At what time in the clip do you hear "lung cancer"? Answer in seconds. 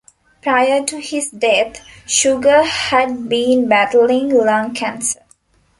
4.35-5.19